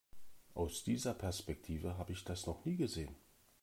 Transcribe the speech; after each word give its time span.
Aus 0.55 0.83
dieser 0.83 1.13
Perspektive 1.13 1.95
habe 1.99 2.13
ich 2.13 2.23
das 2.23 2.47
noch 2.47 2.65
nie 2.65 2.75
gesehen. 2.75 3.13